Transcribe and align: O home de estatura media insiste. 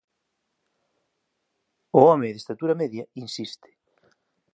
O 1.99 2.01
home 2.09 2.27
de 2.31 2.39
estatura 2.41 2.79
media 2.81 3.03
insiste. 3.23 3.69